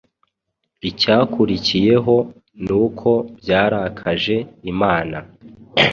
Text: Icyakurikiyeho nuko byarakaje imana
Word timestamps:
Icyakurikiyeho 0.89 2.15
nuko 2.63 3.09
byarakaje 3.39 4.35
imana 4.71 5.17